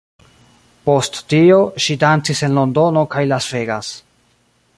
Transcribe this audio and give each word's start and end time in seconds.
Post 0.89 1.19
tio, 1.33 1.59
ŝi 1.87 1.99
dancis 2.05 2.43
en 2.49 2.57
Londono 2.61 3.05
kaj 3.17 3.27
Las 3.35 3.55
Vegas. 3.59 3.93